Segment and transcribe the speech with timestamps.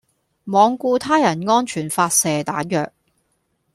[0.45, 2.91] 罔顧他人安全發射彈藥